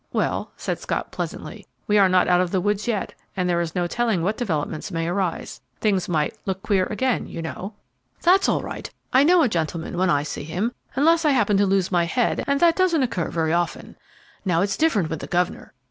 "Well," 0.11 0.49
said 0.57 0.79
Scott, 0.79 1.11
pleasantly, 1.11 1.67
"we 1.85 1.99
are 1.99 2.09
not 2.09 2.27
out 2.27 2.41
of 2.41 2.49
the 2.49 2.59
woods 2.59 2.87
yet, 2.87 3.13
and 3.37 3.47
there 3.47 3.61
is 3.61 3.75
no 3.75 3.85
telling 3.85 4.23
what 4.23 4.35
developments 4.35 4.91
may 4.91 5.07
arise. 5.07 5.61
Things 5.79 6.09
might 6.09 6.35
'look 6.47 6.63
queer' 6.63 6.87
again, 6.87 7.27
you 7.27 7.39
know." 7.39 7.75
"That's 8.23 8.49
all 8.49 8.63
right. 8.63 8.89
I 9.13 9.23
know 9.23 9.43
a 9.43 9.47
gentleman 9.47 9.99
when 9.99 10.09
I 10.09 10.23
see 10.23 10.43
him, 10.43 10.71
unless 10.95 11.23
I 11.23 11.29
happen 11.29 11.55
to 11.57 11.67
lose 11.67 11.91
my 11.91 12.05
head, 12.05 12.43
and 12.47 12.59
that 12.61 12.75
doesn't 12.75 13.03
occur 13.03 13.29
very 13.29 13.53
often. 13.53 13.95
Now 14.43 14.63
it's 14.63 14.75
different 14.75 15.11
with 15.11 15.19
the 15.19 15.27
governor. 15.27 15.71